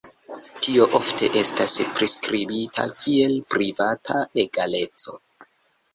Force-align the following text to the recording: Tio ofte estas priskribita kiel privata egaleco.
Tio 0.67 0.87
ofte 0.99 1.27
estas 1.41 1.75
priskribita 1.99 2.87
kiel 3.03 3.39
privata 3.57 4.27
egaleco. 4.45 5.19